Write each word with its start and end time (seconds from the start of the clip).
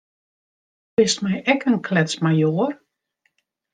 Do 0.83 0.95
bist 1.03 1.21
my 1.27 1.35
ek 1.53 1.67
in 1.73 1.77
kletsmajoar. 1.89 2.75